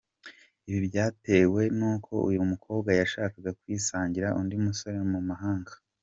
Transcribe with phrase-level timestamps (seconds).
[0.67, 5.71] Ibi byatewe n’uko uyu mukobwa yashakaga kwisangira undi musore mu mahanga.